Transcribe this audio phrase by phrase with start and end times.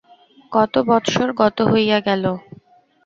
[0.51, 2.23] কত বৎসর গত হইয়া গেল।